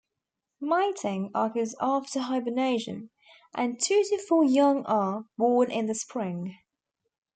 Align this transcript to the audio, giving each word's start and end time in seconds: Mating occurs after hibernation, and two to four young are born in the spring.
Mating 0.59 1.29
occurs 1.35 1.75
after 1.79 2.21
hibernation, 2.21 3.11
and 3.53 3.79
two 3.79 4.03
to 4.09 4.17
four 4.17 4.43
young 4.43 4.83
are 4.87 5.25
born 5.37 5.69
in 5.69 5.85
the 5.85 5.93
spring. 5.93 6.57